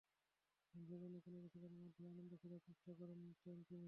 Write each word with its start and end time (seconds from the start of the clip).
মানুষের 0.73 0.99
জন্য 1.01 1.15
কোনো 1.25 1.37
কিছু 1.43 1.57
করার 1.61 1.79
মাধ্যমে 1.79 2.09
আনন্দ 2.11 2.31
খোঁজার 2.41 2.61
চেষ্টা 2.67 2.91
করতেন 2.99 3.19
তিনি। 3.61 3.79